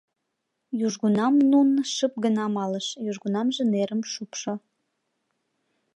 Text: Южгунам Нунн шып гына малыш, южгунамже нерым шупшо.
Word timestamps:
Южгунам 0.85 1.33
Нунн 1.51 1.69
шып 1.95 2.13
гына 2.23 2.45
малыш, 2.57 2.87
южгунамже 3.09 3.63
нерым 3.73 4.01
шупшо. 4.11 4.53